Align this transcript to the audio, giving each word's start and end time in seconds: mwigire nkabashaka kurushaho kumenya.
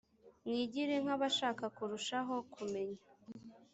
mwigire 0.45 0.95
nkabashaka 1.03 1.65
kurushaho 1.75 2.33
kumenya. 2.53 3.01